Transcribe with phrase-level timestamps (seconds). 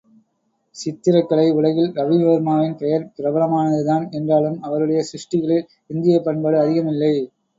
[0.75, 7.13] சித்திரக் கலை உலகில் ரவிவர்மாவின் பெயர் பிரபலமானதுதான் என்றாலும் அவருடைய சிருஷ்டிகளில் இந்தியப் பண்பாடு அதிகம் இல்லை.